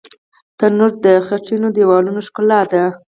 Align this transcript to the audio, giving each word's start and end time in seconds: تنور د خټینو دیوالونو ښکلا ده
تنور 0.57 0.91
د 1.05 1.07
خټینو 1.25 1.67
دیوالونو 1.75 2.19
ښکلا 2.27 2.61
ده 2.71 2.83